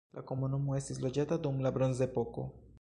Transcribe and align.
La 0.17 0.21
komunumo 0.29 0.77
estis 0.77 1.01
loĝata 1.05 1.39
dum 1.45 1.63
la 1.67 1.75
bronzepoko. 1.79 2.51